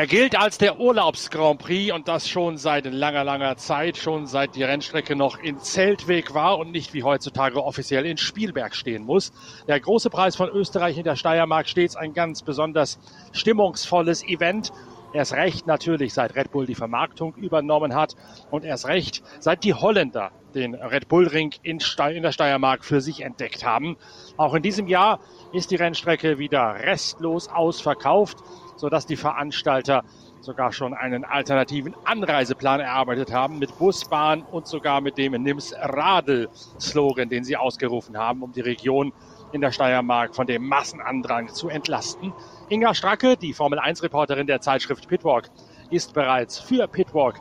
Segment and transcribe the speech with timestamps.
[0.00, 4.54] Er gilt als der Urlaubs-Grand Prix und das schon seit langer, langer Zeit, schon seit
[4.54, 9.30] die Rennstrecke noch in Zeltweg war und nicht wie heutzutage offiziell in Spielberg stehen muss.
[9.68, 12.98] Der große Preis von Österreich in der Steiermark stets ein ganz besonders
[13.32, 14.70] stimmungsvolles Event.
[15.12, 18.14] Erst recht natürlich, seit Red Bull die Vermarktung übernommen hat
[18.48, 23.00] und erst recht, seit die Holländer den Red Bull Ring in, in der Steiermark für
[23.00, 23.96] sich entdeckt haben.
[24.36, 25.20] Auch in diesem Jahr
[25.52, 28.38] ist die Rennstrecke wieder restlos ausverkauft
[28.80, 30.04] sodass die Veranstalter
[30.40, 37.28] sogar schon einen alternativen Anreiseplan erarbeitet haben mit Busbahn und sogar mit dem Nims Radl-Slogan,
[37.28, 39.12] den sie ausgerufen haben, um die Region
[39.52, 42.32] in der Steiermark von dem Massenandrang zu entlasten.
[42.68, 45.50] Inga Stracke, die Formel-1-Reporterin der Zeitschrift Pitwalk,
[45.90, 47.38] ist bereits für Pitwalk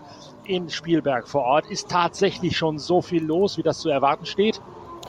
[0.50, 1.70] in Spielberg vor Ort.
[1.70, 4.60] Ist tatsächlich schon so viel los, wie das zu erwarten steht?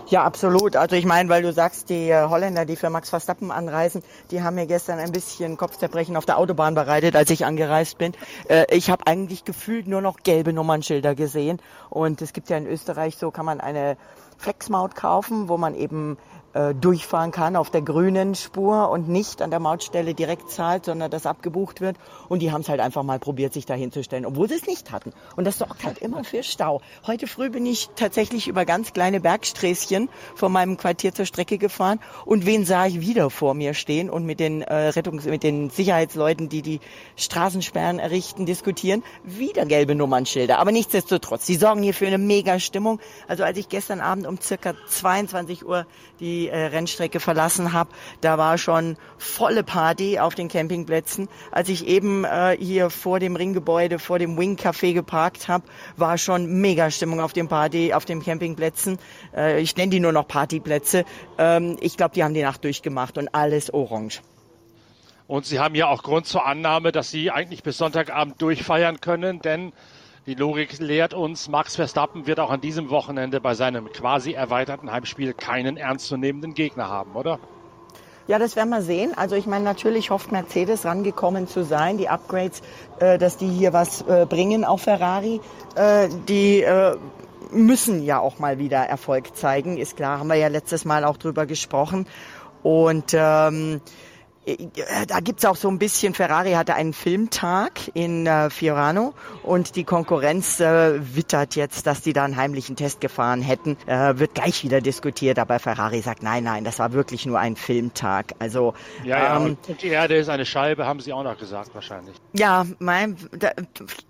[0.08, 0.76] Ja, absolut.
[0.76, 4.42] Also ich meine, weil du sagst, die äh, Holländer, die für Max Verstappen anreisen, die
[4.42, 8.12] haben mir gestern ein bisschen Kopfzerbrechen auf der Autobahn bereitet, als ich angereist bin.
[8.48, 11.60] Äh, ich habe eigentlich gefühlt nur noch gelbe Nummernschilder gesehen.
[11.90, 13.96] Und es gibt ja in Österreich, so kann man eine
[14.36, 16.18] Flexmaut kaufen, wo man eben
[16.52, 21.26] durchfahren kann auf der grünen Spur und nicht an der Mautstelle direkt zahlt, sondern das
[21.26, 21.96] abgebucht wird.
[22.28, 24.90] Und die haben es halt einfach mal probiert, sich da hinzustellen, obwohl sie es nicht
[24.90, 25.12] hatten.
[25.36, 26.80] Und das sorgt halt immer für Stau.
[27.06, 32.00] Heute früh bin ich tatsächlich über ganz kleine Bergsträßchen von meinem Quartier zur Strecke gefahren
[32.24, 35.70] und wen sah ich wieder vor mir stehen und mit den äh, Rettungs-, mit den
[35.70, 36.80] Sicherheitsleuten, die die
[37.16, 39.02] Straßensperren errichten, diskutieren.
[39.24, 40.58] Wieder gelbe Nummernschilder.
[40.58, 43.00] Aber nichtsdestotrotz, sie sorgen hier für eine mega Stimmung.
[43.28, 45.86] Also als ich gestern Abend um circa 22 Uhr
[46.18, 51.28] die äh, Rennstrecke verlassen habe, da war schon volle Party auf den Campingplätzen.
[51.50, 55.64] Als ich eben äh, hier vor dem Ringgebäude, vor dem Wing Café geparkt habe,
[55.96, 58.98] war schon mega Stimmung auf dem Party, auf den Campingplätzen.
[59.34, 61.04] Äh, ich nenne die nur noch Partyplätze.
[61.38, 64.20] Ähm, ich glaube, die haben die Nacht durchgemacht und alles orange.
[65.26, 69.40] Und Sie haben ja auch Grund zur Annahme, dass Sie eigentlich bis Sonntagabend durchfeiern können,
[69.40, 69.72] denn
[70.26, 74.92] die Logik lehrt uns, Max Verstappen wird auch an diesem Wochenende bei seinem quasi erweiterten
[74.92, 77.38] Heimspiel keinen ernstzunehmenden Gegner haben, oder?
[78.26, 79.12] Ja, das werden wir sehen.
[79.16, 82.62] Also ich meine, natürlich hofft Mercedes rangekommen zu sein, die Upgrades,
[83.00, 85.40] äh, dass die hier was äh, bringen, auch Ferrari.
[85.74, 86.96] Äh, die äh,
[87.50, 91.16] müssen ja auch mal wieder Erfolg zeigen, ist klar, haben wir ja letztes Mal auch
[91.16, 92.06] drüber gesprochen.
[92.62, 94.09] Und ähm, äh,
[95.06, 99.12] da gibt's auch so ein bisschen, Ferrari hatte einen Filmtag in äh, Fiorano
[99.42, 103.76] und die Konkurrenz äh, wittert jetzt, dass die da einen heimlichen Test gefahren hätten.
[103.86, 107.54] Äh, wird gleich wieder diskutiert, aber Ferrari sagt, nein, nein, das war wirklich nur ein
[107.54, 108.34] Filmtag.
[108.38, 108.74] Also
[109.04, 112.16] Ja, ja ähm, und die Erde ist eine Scheibe, haben sie auch noch gesagt wahrscheinlich.
[112.32, 113.50] Ja, mein, da,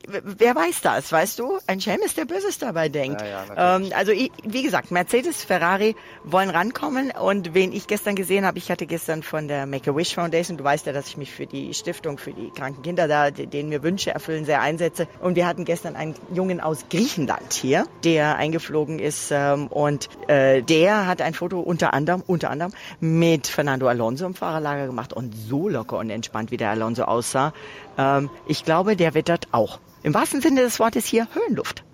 [0.06, 1.58] wer weiß das, weißt du?
[1.66, 3.20] Ein Schelm ist der Böses dabei denkt.
[3.20, 8.14] Ja, ja, ähm, also ich, wie gesagt, Mercedes, Ferrari wollen rankommen und wen ich gestern
[8.14, 10.29] gesehen habe, ich hatte gestern von der Make-A-Wish Foundation.
[10.30, 13.68] Du weißt ja, dass ich mich für die Stiftung für die kranken Kinder da, denen
[13.68, 15.08] mir Wünsche erfüllen, sehr einsetze.
[15.20, 20.62] Und wir hatten gestern einen Jungen aus Griechenland hier, der eingeflogen ist ähm, und äh,
[20.62, 25.34] der hat ein Foto unter anderem, unter anderem mit Fernando Alonso im Fahrerlager gemacht und
[25.34, 27.52] so locker und entspannt, wie der Alonso aussah.
[27.98, 29.80] Ähm, ich glaube, der wittert auch.
[30.02, 31.84] Im wahrsten Sinne des Wortes hier Höhenluft.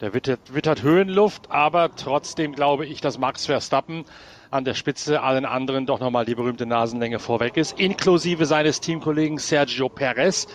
[0.00, 4.04] Der wittert, wittert Höhenluft, aber trotzdem glaube ich, dass Max Verstappen
[4.50, 9.38] an der Spitze allen anderen doch nochmal die berühmte Nasenlänge vorweg ist, inklusive seines Teamkollegen
[9.38, 10.46] Sergio Perez,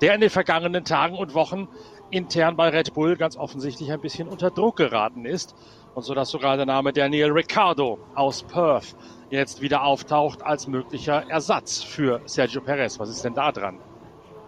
[0.00, 1.66] der in den vergangenen Tagen und Wochen
[2.10, 5.54] intern bei Red Bull ganz offensichtlich ein bisschen unter Druck geraten ist
[5.92, 8.94] und so dass sogar der Name Daniel Ricciardo aus Perth
[9.28, 12.98] jetzt wieder auftaucht als möglicher Ersatz für Sergio Perez.
[12.98, 13.85] Was ist denn da dran?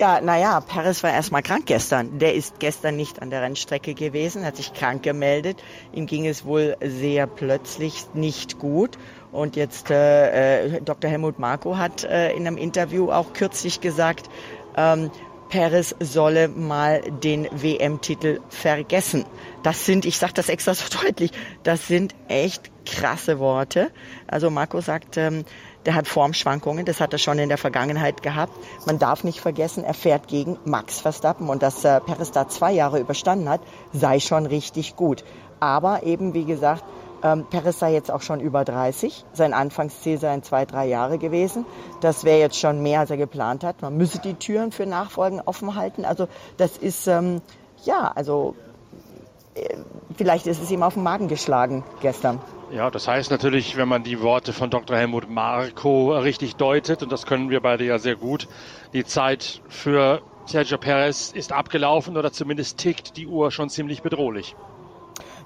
[0.00, 2.20] Ja, naja, Paris war erstmal krank gestern.
[2.20, 5.60] Der ist gestern nicht an der Rennstrecke gewesen, hat sich krank gemeldet.
[5.92, 8.96] Ihm ging es wohl sehr plötzlich nicht gut.
[9.32, 11.10] Und jetzt äh, äh Dr.
[11.10, 14.30] Helmut Marko hat äh, in einem Interview auch kürzlich gesagt,
[14.76, 15.10] ähm,
[15.48, 19.24] Perez solle mal den WM-Titel vergessen.
[19.64, 21.32] Das sind, ich sage das extra so deutlich,
[21.64, 23.90] das sind echt krasse Worte.
[24.28, 25.44] Also Marco sagt, ähm,
[25.86, 28.52] der hat Formschwankungen, das hat er schon in der Vergangenheit gehabt.
[28.86, 32.72] Man darf nicht vergessen, er fährt gegen Max Verstappen und dass äh, Perez da zwei
[32.72, 33.60] Jahre überstanden hat,
[33.92, 35.24] sei schon richtig gut.
[35.60, 36.84] Aber eben, wie gesagt,
[37.22, 39.24] ähm, Perez sei jetzt auch schon über 30.
[39.32, 41.66] Sein Anfangsziel seien zwei, drei Jahre gewesen.
[42.00, 43.82] Das wäre jetzt schon mehr, als er geplant hat.
[43.82, 46.04] Man müsse die Türen für Nachfolgen offen halten.
[46.04, 47.40] Also das ist, ähm,
[47.84, 48.54] ja, also
[49.54, 49.76] äh,
[50.16, 52.40] vielleicht ist es ihm auf den Magen geschlagen gestern.
[52.70, 54.94] Ja, das heißt natürlich, wenn man die Worte von Dr.
[54.94, 58.46] Helmut Marko richtig deutet, und das können wir beide ja sehr gut,
[58.92, 64.54] die Zeit für Sergio Perez ist abgelaufen oder zumindest tickt die Uhr schon ziemlich bedrohlich.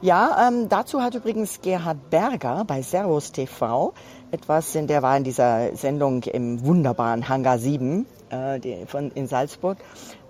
[0.00, 3.94] Ja, ähm, dazu hat übrigens Gerhard Berger bei Servus TV
[4.32, 9.26] etwas, in der war in dieser Sendung im wunderbaren Hangar 7 äh, die, von, in
[9.26, 9.78] Salzburg.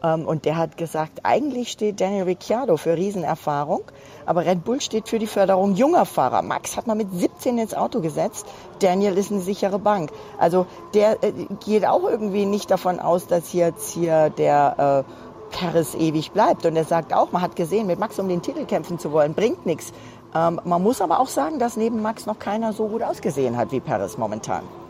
[0.02, 3.82] Ähm, und der hat gesagt, eigentlich steht Daniel Ricciardo für Riesenerfahrung,
[4.26, 6.43] aber Red Bull steht für die Förderung junger Fahrer.
[6.43, 8.46] Max hat mal mit 17 ins Auto gesetzt,
[8.81, 10.10] Daniel ist eine sichere Bank.
[10.38, 11.32] Also der äh,
[11.64, 16.66] geht auch irgendwie nicht davon aus, dass jetzt hier der äh, Paris ewig bleibt.
[16.66, 19.34] Und er sagt auch, man hat gesehen, mit Max um den Titel kämpfen zu wollen,
[19.34, 19.93] bringt nichts.
[20.34, 23.70] Ähm, man muss aber auch sagen, dass neben Max noch keiner so gut ausgesehen hat
[23.70, 24.81] wie Paris momentan.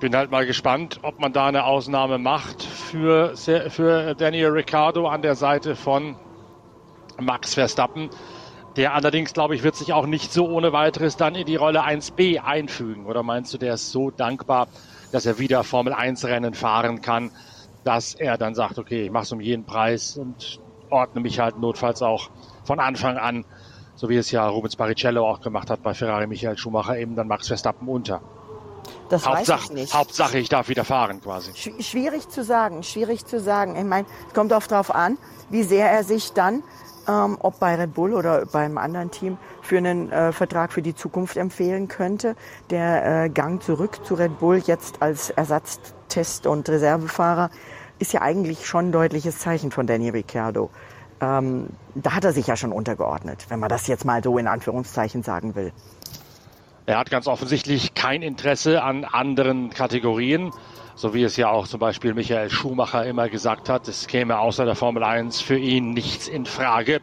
[0.00, 5.22] Bin halt mal gespannt, ob man da eine Ausnahme macht für, für Daniel Ricciardo an
[5.22, 6.16] der Seite von
[7.20, 8.10] Max Verstappen.
[8.76, 11.84] Der allerdings, glaube ich, wird sich auch nicht so ohne weiteres dann in die Rolle
[11.84, 13.06] 1b einfügen.
[13.06, 14.68] Oder meinst du, der ist so dankbar,
[15.10, 17.32] dass er wieder Formel 1 Rennen fahren kann,
[17.82, 20.60] dass er dann sagt, okay, ich mache es um jeden Preis und
[20.90, 22.30] ordne mich halt notfalls auch
[22.64, 23.44] von Anfang an,
[23.96, 27.26] so wie es ja Rubens Barrichello auch gemacht hat bei Ferrari Michael Schumacher, eben dann
[27.26, 28.22] Max Verstappen unter.
[29.08, 29.94] Das Hauptsache, weiß ich nicht.
[29.94, 31.52] Hauptsache, ich darf wieder fahren quasi.
[31.54, 33.76] Schwierig zu sagen, schwierig zu sagen.
[33.76, 35.18] Ich meine, es kommt oft darauf an,
[35.50, 36.62] wie sehr er sich dann,
[37.06, 40.94] ähm, ob bei Red Bull oder beim anderen Team, für einen äh, Vertrag für die
[40.94, 42.36] Zukunft empfehlen könnte.
[42.70, 47.50] Der äh, Gang zurück zu Red Bull jetzt als Ersatztest- und Reservefahrer
[47.98, 50.70] ist ja eigentlich schon ein deutliches Zeichen von Danny Ricciardo.
[51.20, 54.46] Ähm, da hat er sich ja schon untergeordnet, wenn man das jetzt mal so in
[54.46, 55.72] Anführungszeichen sagen will.
[56.88, 60.52] Er hat ganz offensichtlich kein Interesse an anderen Kategorien,
[60.94, 63.88] so wie es ja auch zum Beispiel Michael Schumacher immer gesagt hat.
[63.88, 67.02] Es käme außer der Formel 1 für ihn nichts in Frage.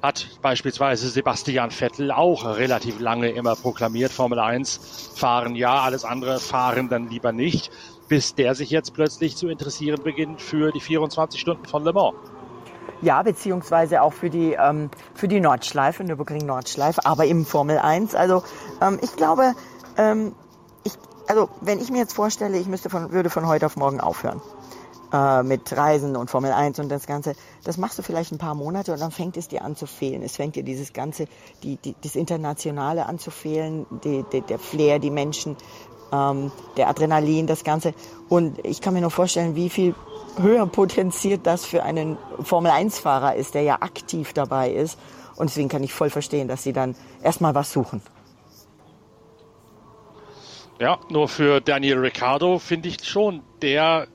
[0.00, 6.38] Hat beispielsweise Sebastian Vettel auch relativ lange immer proklamiert, Formel 1 fahren ja, alles andere
[6.38, 7.72] fahren dann lieber nicht,
[8.06, 12.14] bis der sich jetzt plötzlich zu interessieren beginnt für die 24 Stunden von Le Mans.
[13.02, 18.14] Ja, beziehungsweise auch für die, ähm, für die Nordschleife, Nürburgring Nordschleife, aber im Formel 1.
[18.14, 18.42] Also
[18.80, 19.54] ähm, ich glaube,
[19.98, 20.34] ähm,
[20.84, 20.92] ich,
[21.28, 24.40] also wenn ich mir jetzt vorstelle, ich müsste von, würde von heute auf morgen aufhören
[25.12, 27.34] äh, mit Reisen und Formel 1 und das Ganze,
[27.64, 30.22] das machst du vielleicht ein paar Monate und dann fängt es dir an zu fehlen.
[30.22, 31.26] Es fängt dir dieses Ganze,
[31.62, 35.56] die, die, das Internationale an zu fehlen, die, die, der Flair, die Menschen,
[36.12, 37.94] ähm, der Adrenalin, das Ganze.
[38.28, 39.94] Und ich kann mir nur vorstellen, wie viel
[40.38, 44.98] höher potenziert das für einen Formel-1-Fahrer ist, der ja aktiv dabei ist.
[45.36, 48.02] Und deswegen kann ich voll verstehen, dass sie dann erstmal was suchen.
[50.78, 54.08] Ja, nur für Daniel Ricciardo finde ich schon, der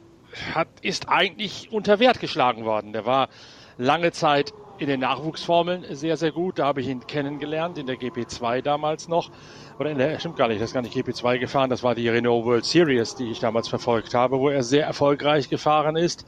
[0.53, 2.93] hat, ist eigentlich unter Wert geschlagen worden.
[2.93, 3.29] Der war
[3.77, 6.57] lange Zeit in den Nachwuchsformeln sehr, sehr gut.
[6.57, 9.29] Da habe ich ihn kennengelernt, in der GP2 damals noch.
[9.77, 12.09] Oder in der, stimmt gar nicht, das ist gar nicht GP2 gefahren, das war die
[12.09, 16.25] Renault World Series, die ich damals verfolgt habe, wo er sehr erfolgreich gefahren ist.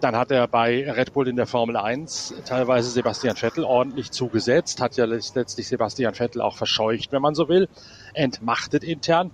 [0.00, 4.80] Dann hat er bei Red Bull in der Formel 1 teilweise Sebastian Vettel ordentlich zugesetzt,
[4.80, 7.68] hat ja letztlich Sebastian Vettel auch verscheucht, wenn man so will,
[8.14, 9.30] entmachtet intern.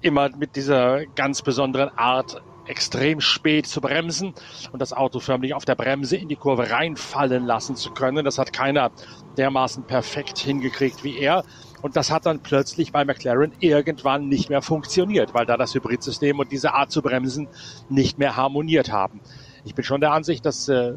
[0.00, 4.34] Immer mit dieser ganz besonderen Art extrem spät zu bremsen
[4.72, 8.24] und das Auto förmlich auf der Bremse in die Kurve reinfallen lassen zu können.
[8.24, 8.90] Das hat keiner
[9.36, 11.44] dermaßen perfekt hingekriegt wie er.
[11.82, 16.38] Und das hat dann plötzlich bei McLaren irgendwann nicht mehr funktioniert, weil da das Hybridsystem
[16.38, 17.48] und diese Art zu bremsen
[17.90, 19.20] nicht mehr harmoniert haben.
[19.64, 20.94] Ich bin schon der Ansicht, dass äh,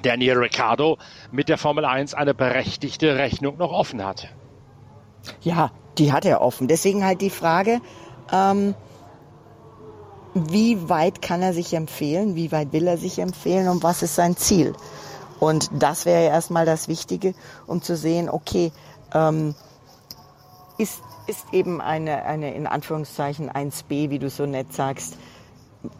[0.00, 0.96] Daniel Ricciardo
[1.30, 4.28] mit der Formel 1 eine berechtigte Rechnung noch offen hat.
[5.42, 6.66] Ja, die hat er offen.
[6.66, 7.80] Deswegen halt die Frage,
[8.32, 8.74] ähm,
[10.34, 14.14] wie weit kann er sich empfehlen, wie weit will er sich empfehlen und was ist
[14.14, 14.74] sein Ziel.
[15.40, 17.34] Und das wäre ja erstmal das Wichtige,
[17.66, 18.72] um zu sehen, okay,
[19.12, 19.54] ähm,
[20.78, 25.16] ist, ist eben eine, eine in Anführungszeichen 1b, wie du so nett sagst,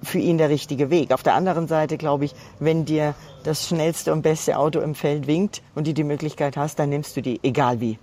[0.03, 1.13] für ihn der richtige Weg.
[1.13, 5.27] Auf der anderen Seite glaube ich, wenn dir das schnellste und beste Auto im Feld
[5.27, 7.99] winkt und du die Möglichkeit hast, dann nimmst du die, egal wie.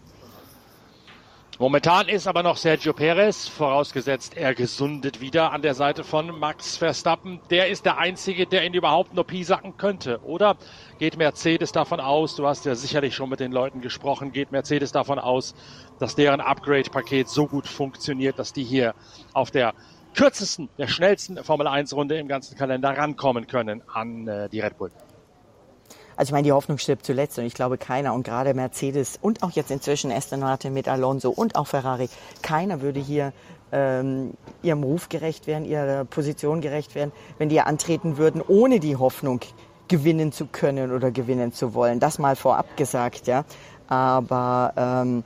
[1.62, 6.78] Momentan ist aber noch Sergio Perez, vorausgesetzt er gesundet wieder an der Seite von Max
[6.78, 7.42] Verstappen.
[7.50, 10.22] Der ist der Einzige, der ihn überhaupt nur piesacken könnte.
[10.24, 10.56] Oder
[11.00, 14.94] geht Mercedes davon aus, du hast ja sicherlich schon mit den Leuten gesprochen, geht Mercedes
[14.94, 15.54] davon aus,
[16.00, 18.96] dass deren Upgrade-Paket so gut funktioniert, dass die hier
[19.34, 19.74] auf der
[20.16, 24.78] kürzesten, der schnellsten Formel 1 Runde im ganzen Kalender rankommen können an äh, die Red
[24.78, 24.92] Bull.
[26.20, 29.42] Also ich meine, die Hoffnung stirbt zuletzt und ich glaube keiner und gerade Mercedes und
[29.42, 32.10] auch jetzt inzwischen Aston Martin mit Alonso und auch Ferrari,
[32.42, 33.32] keiner würde hier
[33.72, 38.98] ähm, ihrem Ruf gerecht werden, ihrer Position gerecht werden, wenn die antreten würden, ohne die
[38.98, 39.40] Hoffnung
[39.88, 42.02] gewinnen zu können oder gewinnen zu wollen.
[42.02, 43.46] Das mal vorab gesagt, ja.
[43.88, 45.24] Aber ähm,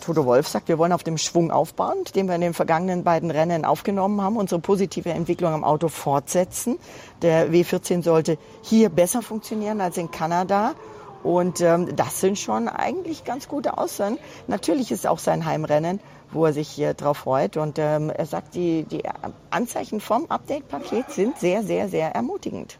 [0.00, 3.30] Toto Wolf sagt, wir wollen auf dem Schwung aufbauen, den wir in den vergangenen beiden
[3.30, 6.78] Rennen aufgenommen haben, unsere positive Entwicklung am Auto fortsetzen.
[7.20, 10.74] Der W14 sollte hier besser funktionieren als in Kanada.
[11.22, 14.18] Und ähm, das sind schon eigentlich ganz gute Aussagen.
[14.48, 16.00] Natürlich ist auch sein Heimrennen
[16.32, 17.56] wo er sich äh, drauf freut.
[17.56, 19.02] Und ähm, er sagt, die, die
[19.50, 22.78] Anzeichen vom Update-Paket sind sehr, sehr, sehr ermutigend.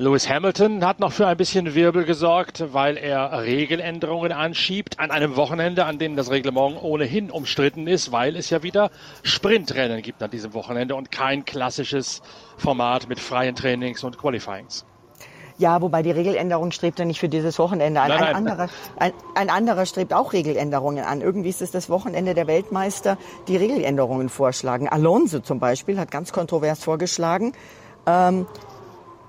[0.00, 5.34] Lewis Hamilton hat noch für ein bisschen Wirbel gesorgt, weil er Regeländerungen anschiebt an einem
[5.34, 8.92] Wochenende, an dem das Reglement ohnehin umstritten ist, weil es ja wieder
[9.24, 12.22] Sprintrennen gibt an diesem Wochenende und kein klassisches
[12.58, 14.86] Format mit freien Trainings und Qualifyings.
[15.58, 18.10] Ja, wobei die Regeländerung strebt ja nicht für dieses Wochenende an.
[18.10, 18.28] Nein, nein.
[18.28, 18.68] Ein, anderer,
[19.00, 21.22] ein, ein, anderer strebt auch Regeländerungen an.
[21.22, 24.88] Irgendwie ist es das Wochenende der Weltmeister, die Regeländerungen vorschlagen.
[24.88, 27.52] Alonso zum Beispiel hat ganz kontrovers vorgeschlagen,
[28.06, 28.46] ähm,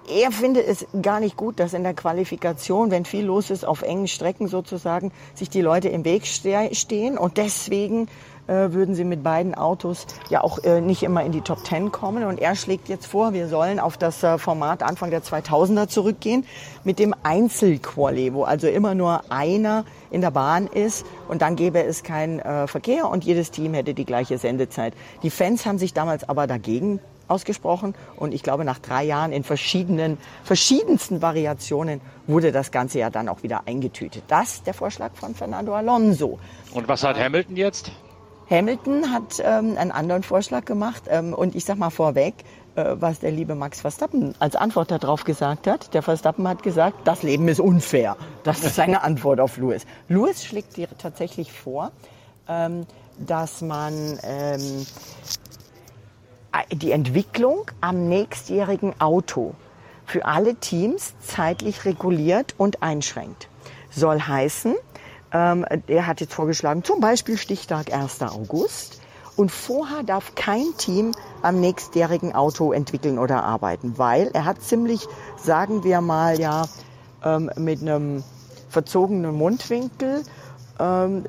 [0.10, 3.82] er findet es gar nicht gut, dass in der Qualifikation, wenn viel los ist, auf
[3.82, 7.18] engen Strecken sozusagen, sich die Leute im Weg stehen.
[7.18, 8.08] Und deswegen
[8.48, 11.92] äh, würden sie mit beiden Autos ja auch äh, nicht immer in die Top Ten
[11.92, 12.24] kommen.
[12.24, 16.46] Und er schlägt jetzt vor, wir sollen auf das äh, Format Anfang der 2000er zurückgehen
[16.84, 21.84] mit dem Einzelquali, wo also immer nur einer in der Bahn ist und dann gäbe
[21.84, 24.94] es keinen äh, Verkehr und jedes Team hätte die gleiche Sendezeit.
[25.22, 27.00] Die Fans haben sich damals aber dagegen
[27.30, 33.10] ausgesprochen und ich glaube nach drei Jahren in verschiedenen, verschiedensten Variationen wurde das Ganze ja
[33.10, 34.24] dann auch wieder eingetütet.
[34.28, 36.40] Das der Vorschlag von Fernando Alonso.
[36.74, 37.92] Und was hat Hamilton jetzt?
[38.50, 42.34] Hamilton hat ähm, einen anderen Vorschlag gemacht ähm, und ich sag mal vorweg,
[42.76, 45.94] äh, was der liebe Max Verstappen als Antwort darauf gesagt hat.
[45.94, 48.18] Der Verstappen hat gesagt, das Leben ist unfair.
[48.44, 49.86] Das ist seine Antwort auf Lewis.
[50.08, 51.92] Lewis schlägt dir tatsächlich vor,
[52.48, 52.88] ähm,
[53.20, 54.86] dass man ähm,
[56.72, 59.53] die Entwicklung am nächstjährigen Auto
[60.06, 63.48] für alle Teams zeitlich reguliert und einschränkt.
[63.91, 64.75] Soll heißen,
[65.32, 68.22] ähm, er hat jetzt vorgeschlagen, zum Beispiel Stichtag 1.
[68.24, 69.01] August.
[69.36, 75.08] Und vorher darf kein Team am nächstjährigen Auto entwickeln oder arbeiten, weil er hat ziemlich,
[75.38, 76.65] sagen wir mal, ja,
[77.24, 78.24] ähm, mit einem
[78.68, 80.24] verzogenen Mundwinkel
[80.77, 81.24] ähm,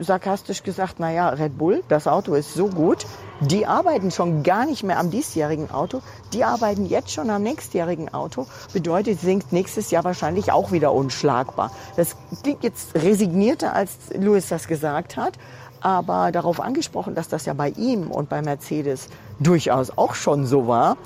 [0.00, 3.06] sarkastisch gesagt, naja, Red Bull, das Auto ist so gut,
[3.40, 8.12] die arbeiten schon gar nicht mehr am diesjährigen Auto, die arbeiten jetzt schon am nächstjährigen
[8.14, 11.70] Auto, bedeutet, sind nächstes Jahr wahrscheinlich auch wieder unschlagbar.
[11.96, 15.34] Das klingt jetzt resignierter, als Louis das gesagt hat,
[15.80, 19.08] aber darauf angesprochen, dass das ja bei ihm und bei Mercedes
[19.40, 20.96] durchaus auch schon so war,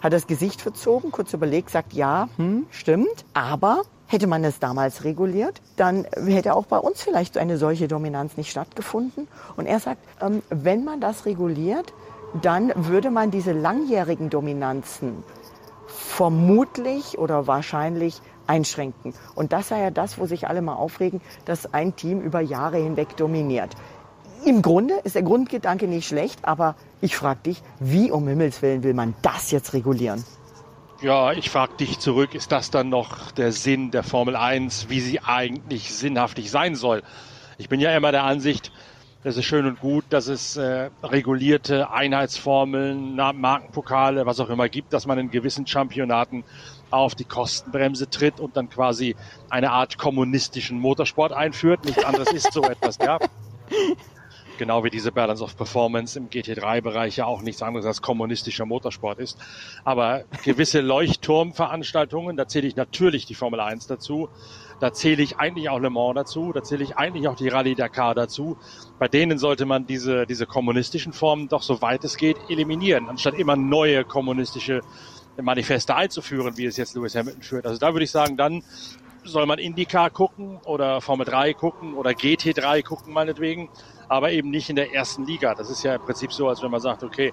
[0.00, 3.82] hat das Gesicht verzogen, kurz überlegt, sagt, ja, hm, stimmt, aber
[4.14, 8.48] Hätte man es damals reguliert, dann hätte auch bei uns vielleicht eine solche Dominanz nicht
[8.48, 9.26] stattgefunden.
[9.56, 11.92] Und er sagt, ähm, wenn man das reguliert,
[12.40, 15.24] dann würde man diese langjährigen Dominanzen
[15.88, 19.14] vermutlich oder wahrscheinlich einschränken.
[19.34, 22.76] Und das sei ja das, wo sich alle mal aufregen, dass ein Team über Jahre
[22.76, 23.74] hinweg dominiert.
[24.44, 28.84] Im Grunde ist der Grundgedanke nicht schlecht, aber ich frage dich, wie um Himmels Willen
[28.84, 30.22] will man das jetzt regulieren?
[31.04, 35.00] Ja, ich frage dich zurück, ist das dann noch der Sinn der Formel 1, wie
[35.00, 37.02] sie eigentlich sinnhaftig sein soll?
[37.58, 38.72] Ich bin ja immer der Ansicht,
[39.22, 44.94] es ist schön und gut, dass es äh, regulierte Einheitsformeln, Markenpokale, was auch immer gibt,
[44.94, 46.42] dass man in gewissen Championaten
[46.90, 49.14] auf die Kostenbremse tritt und dann quasi
[49.50, 51.84] eine Art kommunistischen Motorsport einführt.
[51.84, 53.18] Nichts anderes ist so etwas, ja.
[54.56, 59.18] Genau wie diese Balance of Performance im GT3-Bereich ja auch nichts anderes als kommunistischer Motorsport
[59.18, 59.36] ist.
[59.84, 64.28] Aber gewisse Leuchtturmveranstaltungen, da zähle ich natürlich die Formel 1 dazu,
[64.78, 67.74] da zähle ich eigentlich auch Le Mans dazu, da zähle ich eigentlich auch die Rallye
[67.74, 68.56] Dakar dazu.
[68.98, 73.34] Bei denen sollte man diese, diese kommunistischen Formen doch so weit es geht eliminieren, anstatt
[73.34, 74.82] immer neue kommunistische
[75.42, 77.66] Manifeste einzuführen, wie es jetzt Lewis Hamilton führt.
[77.66, 78.62] Also da würde ich sagen, dann
[79.24, 83.70] soll man IndyCar gucken oder Formel 3 gucken oder GT3 gucken meinetwegen
[84.08, 85.54] aber eben nicht in der ersten Liga.
[85.54, 87.32] Das ist ja im Prinzip so, als wenn man sagt, okay,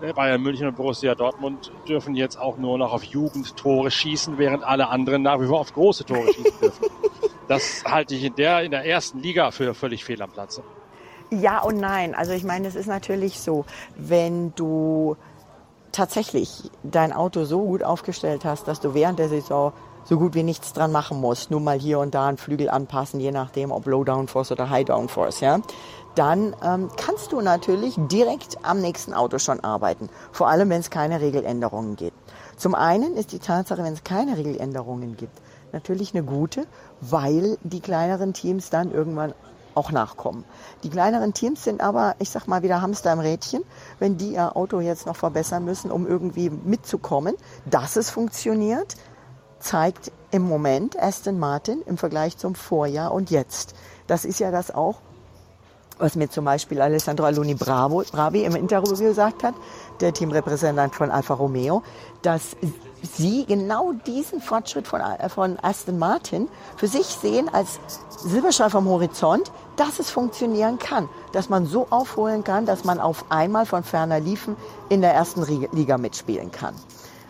[0.00, 4.64] äh, Bayern München und Borussia Dortmund dürfen jetzt auch nur noch auf Jugendtore schießen, während
[4.64, 6.86] alle anderen nach wie vor auf große Tore schießen dürfen.
[7.48, 10.62] Das halte ich in der, in der ersten Liga für völlig fehl am Platze.
[11.30, 12.14] Ja und nein.
[12.14, 15.16] Also ich meine, es ist natürlich so, wenn du
[15.92, 19.72] tatsächlich dein Auto so gut aufgestellt hast, dass du während der Saison
[20.04, 23.20] so gut wie nichts dran machen musst, nur mal hier und da einen Flügel anpassen,
[23.20, 25.60] je nachdem, ob Low Downforce oder High Downforce, ja,
[26.14, 30.08] dann ähm, kannst du natürlich direkt am nächsten Auto schon arbeiten.
[30.32, 32.16] Vor allem, wenn es keine Regeländerungen gibt.
[32.56, 35.40] Zum einen ist die Tatsache, wenn es keine Regeländerungen gibt,
[35.72, 36.66] natürlich eine gute,
[37.00, 39.34] weil die kleineren Teams dann irgendwann
[39.74, 40.44] auch nachkommen.
[40.84, 43.64] Die kleineren Teams sind aber, ich sag mal wieder Hamster im Rädchen,
[43.98, 47.34] wenn die ihr Auto jetzt noch verbessern müssen, um irgendwie mitzukommen,
[47.66, 48.94] dass es funktioniert,
[49.64, 53.74] zeigt im Moment Aston Martin im Vergleich zum Vorjahr und jetzt.
[54.06, 54.96] Das ist ja das auch,
[55.98, 59.54] was mir zum Beispiel Alessandro Aluni Bravo, Bravi im Interview gesagt hat,
[60.00, 61.82] der Teamrepräsentant von Alfa Romeo,
[62.22, 62.56] dass
[63.02, 67.78] sie genau diesen Fortschritt von, von Aston Martin für sich sehen als
[68.24, 73.26] Silberstrahl vom Horizont, dass es funktionieren kann, dass man so aufholen kann, dass man auf
[73.30, 74.56] einmal von ferner Liefen
[74.88, 75.42] in der ersten
[75.72, 76.74] Liga mitspielen kann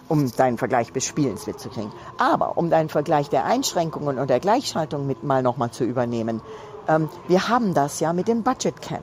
[0.08, 1.92] um deinen Vergleich des Spielens mitzukriegen.
[2.18, 6.40] Aber um deinen Vergleich der Einschränkungen und der Gleichschaltung mit mal nochmal zu übernehmen,
[6.88, 9.02] ähm, wir haben das ja mit dem Budget Cap.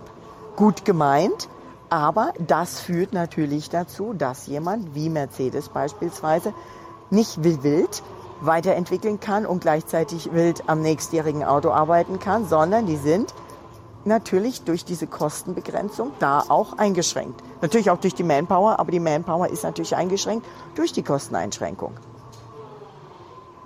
[0.56, 1.50] Gut gemeint,
[1.90, 6.54] aber das führt natürlich dazu, dass jemand wie Mercedes beispielsweise
[7.10, 8.04] nicht wild
[8.42, 13.34] weiterentwickeln kann und gleichzeitig wild am nächstjährigen Auto arbeiten kann, sondern die sind
[14.06, 17.42] natürlich durch diese Kostenbegrenzung da auch eingeschränkt.
[17.62, 21.94] Natürlich auch durch die Manpower, aber die Manpower ist natürlich eingeschränkt durch die Kosteneinschränkung.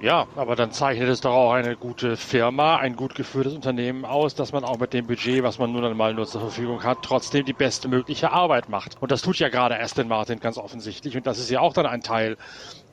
[0.01, 4.35] Ja, aber dann zeichnet es doch auch eine gute Firma, ein gut geführtes Unternehmen aus,
[4.35, 7.45] dass man auch mit dem Budget, was man nun einmal nur zur Verfügung hat, trotzdem
[7.45, 9.01] die beste mögliche Arbeit macht.
[9.01, 11.15] Und das tut ja gerade Aston Martin ganz offensichtlich.
[11.15, 12.37] Und das ist ja auch dann ein Teil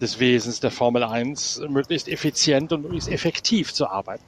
[0.01, 4.25] des Wesens der Formel 1, möglichst effizient und möglichst effektiv zu arbeiten.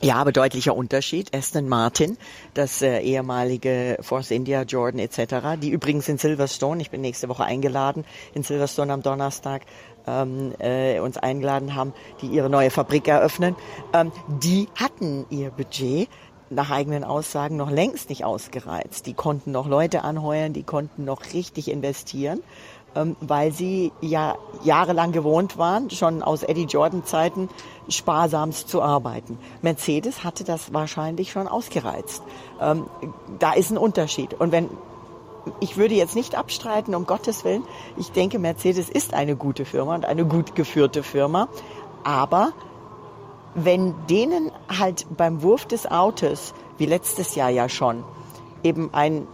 [0.00, 1.34] Ja, aber deutlicher Unterschied.
[1.34, 2.18] Aston Martin,
[2.54, 7.44] das äh, ehemalige Force India, Jordan etc., die übrigens in Silverstone, ich bin nächste Woche
[7.44, 9.62] eingeladen, in Silverstone am Donnerstag
[10.06, 13.56] ähm, äh, uns eingeladen haben, die ihre neue Fabrik eröffnen,
[13.92, 16.08] ähm, die hatten ihr Budget
[16.50, 19.06] nach eigenen Aussagen noch längst nicht ausgereizt.
[19.06, 22.40] Die konnten noch Leute anheuern, die konnten noch richtig investieren.
[22.94, 27.48] Ähm, weil sie ja jahrelang gewohnt waren, schon aus Eddie Jordan Zeiten
[27.88, 29.38] sparsamst zu arbeiten.
[29.62, 32.22] Mercedes hatte das wahrscheinlich schon ausgereizt.
[32.60, 32.86] Ähm,
[33.38, 34.34] da ist ein Unterschied.
[34.34, 34.70] Und wenn
[35.60, 37.62] ich würde jetzt nicht abstreiten, um Gottes Willen.
[37.96, 41.48] Ich denke, Mercedes ist eine gute Firma und eine gut geführte Firma.
[42.04, 42.52] Aber
[43.54, 48.04] wenn denen halt beim Wurf des Autos, wie letztes Jahr ja schon,
[48.62, 49.26] eben ein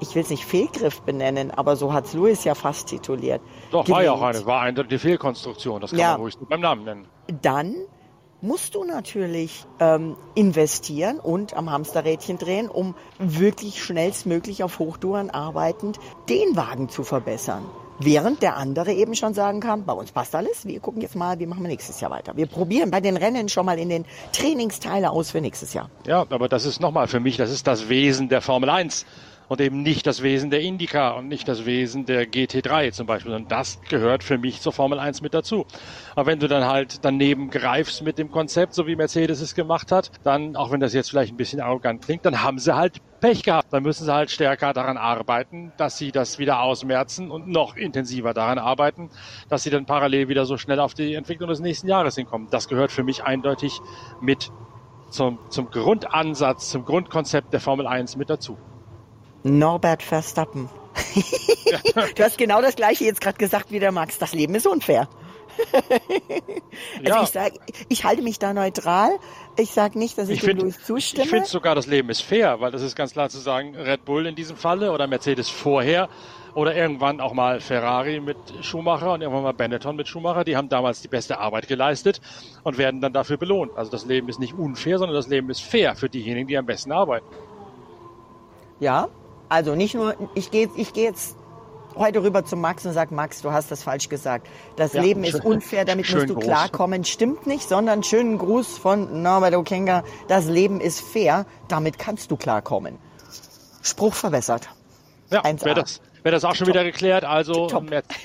[0.00, 3.40] ich will es nicht Fehlgriff benennen, aber so hat es Louis ja fast tituliert.
[3.70, 3.96] Doch, gelingt.
[3.96, 6.84] war ja auch eine, war eine die Fehlkonstruktion, das kann ja, man ruhig beim Namen
[6.84, 7.08] nennen.
[7.42, 7.74] Dann
[8.40, 15.98] musst du natürlich ähm, investieren und am Hamsterrädchen drehen, um wirklich schnellstmöglich auf Hochtouren arbeitend
[16.28, 17.64] den Wagen zu verbessern.
[17.98, 21.38] Während der andere eben schon sagen kann, bei uns passt alles, wir gucken jetzt mal,
[21.38, 22.36] wie machen wir nächstes Jahr weiter.
[22.36, 25.88] Wir probieren bei den Rennen schon mal in den Trainingsteile aus für nächstes Jahr.
[26.06, 29.06] Ja, aber das ist nochmal für mich, das ist das Wesen der Formel 1
[29.48, 33.34] und eben nicht das Wesen der Indica und nicht das Wesen der GT3 zum Beispiel.
[33.34, 35.66] Und das gehört für mich zur Formel 1 mit dazu.
[36.14, 39.92] Aber wenn du dann halt daneben greifst mit dem Konzept, so wie Mercedes es gemacht
[39.92, 43.00] hat, dann, auch wenn das jetzt vielleicht ein bisschen arrogant klingt, dann haben sie halt
[43.20, 43.72] Pech gehabt.
[43.72, 48.34] Dann müssen sie halt stärker daran arbeiten, dass sie das wieder ausmerzen und noch intensiver
[48.34, 49.10] daran arbeiten,
[49.48, 52.48] dass sie dann parallel wieder so schnell auf die Entwicklung des nächsten Jahres hinkommen.
[52.50, 53.80] Das gehört für mich eindeutig
[54.20, 54.50] mit
[55.10, 58.58] zum, zum Grundansatz, zum Grundkonzept der Formel 1 mit dazu.
[59.46, 60.68] Norbert Verstappen.
[62.16, 64.18] du hast genau das gleiche jetzt gerade gesagt wie der Max.
[64.18, 65.08] Das Leben ist unfair.
[65.72, 65.88] also
[67.02, 67.22] ja.
[67.22, 69.10] ich sage, ich halte mich da neutral.
[69.56, 71.24] Ich sage nicht, dass ich, ich dem Louis zustimme.
[71.24, 74.04] Ich finde sogar, das Leben ist fair, weil das ist ganz klar zu sagen, Red
[74.04, 76.08] Bull in diesem Falle oder Mercedes vorher
[76.54, 80.44] oder irgendwann auch mal Ferrari mit Schumacher und irgendwann mal Benetton mit Schumacher.
[80.44, 82.20] Die haben damals die beste Arbeit geleistet
[82.64, 83.76] und werden dann dafür belohnt.
[83.76, 86.66] Also das Leben ist nicht unfair, sondern das Leben ist fair für diejenigen, die am
[86.66, 87.26] besten arbeiten.
[88.80, 89.08] Ja,
[89.48, 91.36] also nicht nur, ich gehe ich geh jetzt
[91.96, 94.46] heute rüber zu Max und sage, Max, du hast das falsch gesagt.
[94.76, 96.44] Das ja, Leben ist unfair, damit musst du groß.
[96.44, 97.04] klarkommen.
[97.04, 100.04] Stimmt nicht, sondern schönen Gruß von Norbert Okenga.
[100.28, 102.98] Das Leben ist fair, damit kannst du klarkommen.
[103.82, 104.68] Spruch verbessert.
[105.30, 107.24] Ja, wer das, wäre das auch schon wieder geklärt.
[107.24, 107.68] Also.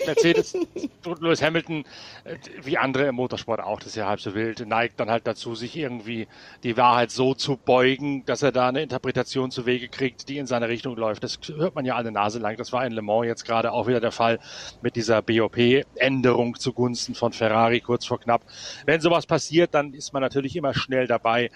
[0.08, 0.58] Mercedes,
[1.20, 1.86] Lewis Hamilton,
[2.24, 5.28] äh, wie andere im Motorsport auch, das ist ja halb so wild, neigt dann halt
[5.28, 6.28] dazu, sich irgendwie
[6.64, 10.48] die Wahrheit so zu beugen, dass er da eine Interpretation zu Wege kriegt, die in
[10.48, 11.24] seine Richtung läuft.
[11.24, 12.58] Das hört man ja alle Nase lang.
[12.58, 14.40] Das war in Le Mans jetzt gerade auch wieder der Fall
[14.82, 18.42] mit dieser BOP-Änderung zugunsten von Ferrari kurz vor knapp.
[18.88, 21.52] Wenn sowas passiert, dann ist man natürlich immer schnell dabei,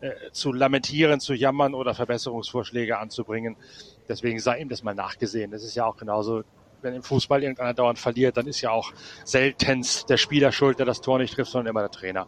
[0.00, 3.56] äh, zu lamentieren, zu jammern oder Verbesserungsvorschläge anzubringen.
[4.08, 5.50] Deswegen sei ihm das mal nachgesehen.
[5.50, 6.42] Das ist ja auch genauso,
[6.82, 8.92] wenn im Fußball irgendeiner dauernd verliert, dann ist ja auch
[9.24, 12.26] seltenst der Spieler schuld, der das Tor nicht trifft, sondern immer der Trainer.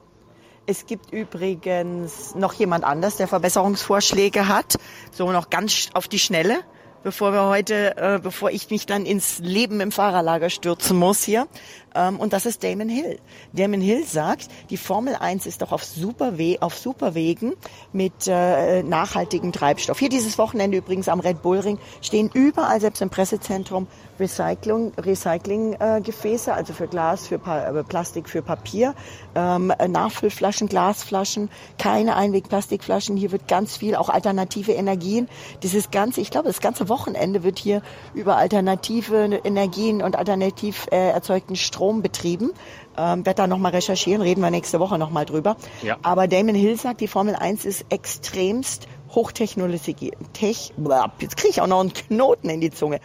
[0.66, 4.76] Es gibt übrigens noch jemand anders, der Verbesserungsvorschläge hat.
[5.10, 6.60] So noch ganz auf die Schnelle,
[7.02, 11.48] bevor wir heute, äh, bevor ich mich dann ins Leben im Fahrerlager stürzen muss hier.
[11.94, 13.18] Ähm, und das ist Damon Hill.
[13.52, 17.54] Damon Hill sagt, die Formel 1 ist doch auf, Superwe auf Superwegen
[17.92, 19.98] mit äh, nachhaltigem Treibstoff.
[19.98, 23.86] Hier dieses Wochenende übrigens am Red Bull Ring stehen überall, selbst im Pressezentrum,
[24.18, 28.94] Recycling, Recyclinggefäße, äh, also für Glas, für pa äh, Plastik, für Papier,
[29.34, 33.16] ähm, Nachfüllflaschen, Glasflaschen, keine Einwegplastikflaschen.
[33.16, 35.28] Hier wird ganz viel, auch alternative Energien.
[35.62, 37.82] Dieses ganze, ich glaube, das ganze Wochenende wird hier
[38.14, 42.52] über alternative Energien und alternativ äh, erzeugten Strom Strom betrieben.
[42.98, 45.56] Ähm, werde da nochmal recherchieren, reden wir nächste Woche nochmal drüber.
[45.82, 45.96] Ja.
[46.02, 50.72] Aber Damon Hill sagt, die Formel 1 ist extremst Hochtechnologie, Tech,
[51.18, 53.00] jetzt kriege ich auch noch einen Knoten in die Zunge.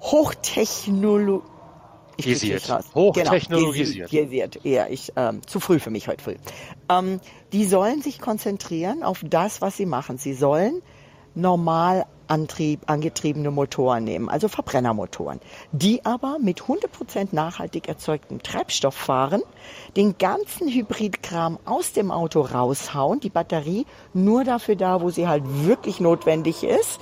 [0.00, 1.42] Hochtechnologie.
[2.18, 2.70] Gesiert.
[2.94, 4.10] Hochtechnologisiert.
[4.10, 4.48] Genau.
[4.62, 6.36] Ja, ich, ähm, zu früh für mich heute früh.
[6.88, 7.20] Ähm,
[7.52, 10.18] die sollen sich konzentrieren auf das, was sie machen.
[10.18, 10.82] Sie sollen
[11.34, 15.40] normal Antrieb, angetriebene Motoren nehmen, also Verbrennermotoren,
[15.72, 19.42] die aber mit 100% nachhaltig erzeugtem Treibstoff fahren,
[19.96, 25.44] den ganzen Hybridkram aus dem Auto raushauen, die Batterie nur dafür da, wo sie halt
[25.66, 27.00] wirklich notwendig ist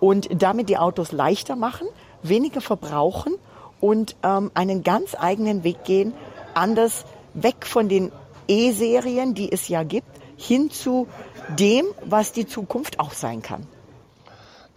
[0.00, 1.86] und damit die Autos leichter machen,
[2.22, 3.34] weniger verbrauchen
[3.80, 6.14] und ähm, einen ganz eigenen Weg gehen,
[6.54, 8.12] anders weg von den
[8.48, 11.06] E-Serien, die es ja gibt, hin zu
[11.58, 13.66] dem, was die Zukunft auch sein kann.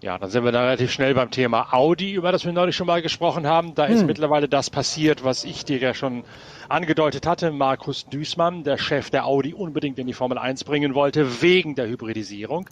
[0.08, 2.88] Ja, dann sind wir da relativ schnell beim Thema Audi, über das wir neulich schon
[2.88, 3.76] mal gesprochen haben.
[3.76, 3.94] Da hm.
[3.94, 6.24] ist mittlerweile das passiert, was ich dir ja schon
[6.70, 7.52] angedeutet hatte.
[7.52, 11.90] Markus Düßmann, der Chef der Audi, unbedingt in die Formel 1 bringen wollte, wegen der
[11.90, 12.70] Hybridisierung.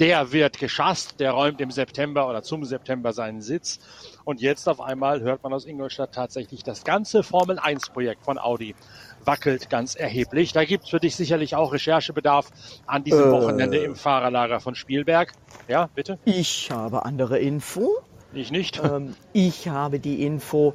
[0.00, 3.78] Der wird geschasst, der räumt im September oder zum September seinen Sitz.
[4.24, 8.38] Und jetzt auf einmal hört man aus Ingolstadt tatsächlich das ganze Formel 1 Projekt von
[8.38, 8.74] Audi
[9.24, 10.52] wackelt ganz erheblich.
[10.52, 12.50] Da gibt es für dich sicherlich auch Recherchebedarf
[12.86, 15.32] an diesem äh, Wochenende im Fahrerlager von Spielberg.
[15.68, 16.18] Ja, bitte?
[16.24, 17.90] Ich habe andere Info.
[18.32, 18.80] Ich nicht.
[18.82, 20.74] Ähm, ich habe die Info,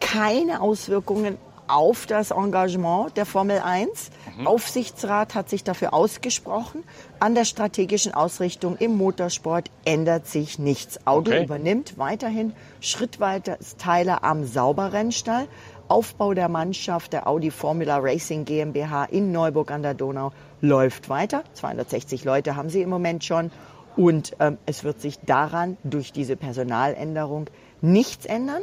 [0.00, 1.38] keine Auswirkungen
[1.68, 4.10] auf das Engagement der Formel 1.
[4.38, 4.46] Mhm.
[4.46, 6.84] Aufsichtsrat hat sich dafür ausgesprochen.
[7.18, 11.06] An der strategischen Ausrichtung im Motorsport ändert sich nichts.
[11.06, 11.44] Audi okay.
[11.44, 15.48] übernimmt weiterhin schrittweise Teile am Sauberrennstall.
[15.88, 21.44] Aufbau der Mannschaft der Audi Formula Racing GmbH in Neuburg an der Donau läuft weiter.
[21.54, 23.50] 260 Leute haben sie im Moment schon.
[23.96, 27.46] Und ähm, es wird sich daran durch diese Personaländerung
[27.80, 28.62] nichts ändern.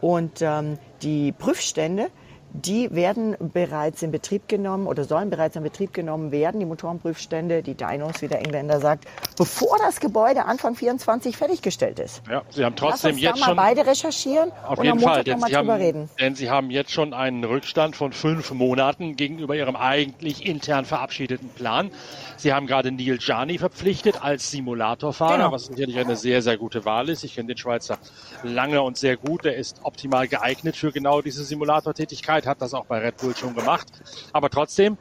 [0.00, 2.08] Und ähm, die Prüfstände,
[2.52, 7.62] die werden bereits in Betrieb genommen oder sollen bereits in Betrieb genommen werden, die Motorenprüfstände,
[7.62, 9.06] die Dynos, wie der Engländer sagt,
[9.36, 12.22] bevor das Gebäude Anfang 24 fertiggestellt ist.
[12.30, 14.98] Ja, Sie haben trotzdem Lass uns jetzt da schon mal beide recherchieren auf und jeden
[14.98, 16.10] am Fall, denn Sie, haben, reden.
[16.20, 21.48] denn Sie haben jetzt schon einen Rückstand von fünf Monaten gegenüber Ihrem eigentlich intern verabschiedeten
[21.50, 21.90] Plan.
[22.36, 25.52] Sie haben gerade Neil Jani verpflichtet als Simulatorfahrer, genau.
[25.52, 27.24] was sicherlich eine sehr, sehr gute Wahl ist.
[27.24, 27.98] Ich kenne den Schweizer
[28.42, 29.44] lange und sehr gut.
[29.44, 33.54] Er ist optimal geeignet für genau diese Simulatortätigkeit, hat das auch bei Red Bull schon
[33.54, 33.88] gemacht.
[34.32, 34.96] Aber trotzdem,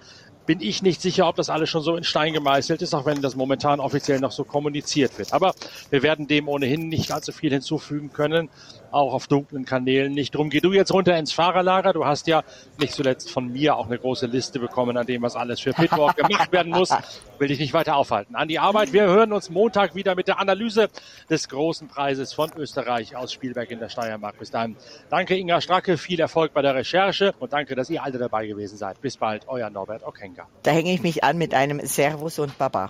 [0.48, 3.22] bin ich nicht sicher, ob das alles schon so in Stein gemeißelt ist, auch wenn
[3.22, 5.34] das momentan offiziell noch so kommuniziert wird.
[5.34, 5.54] Aber
[5.92, 8.50] wir werden dem ohnehin nicht allzu viel hinzufügen können,
[8.92, 10.34] auch auf dunklen Kanälen nicht.
[10.34, 11.92] Drum geh du jetzt runter ins Fahrerlager.
[11.94, 12.44] Du hast ja
[12.80, 16.16] nicht zuletzt von mir auch eine große Liste bekommen an dem, was alles für Pitwalk
[16.28, 16.92] gemacht werden muss.
[17.38, 18.36] Will dich nicht weiter aufhalten.
[18.36, 18.94] An die Arbeit.
[18.94, 20.90] Wir hören uns Montag wieder mit der Analyse
[21.30, 24.40] des großen Preises von Österreich aus Spielberg in der Steiermark.
[24.40, 24.78] Bis dahin.
[25.10, 28.78] Danke Inga Stracke, viel Erfolg bei der Recherche und danke, dass ihr alle dabei gewesen
[28.78, 29.02] seid.
[29.02, 30.37] Bis bald, euer Norbert Okenga.
[30.64, 32.90] Da hänge ich mich an mit einem Servus und Baba.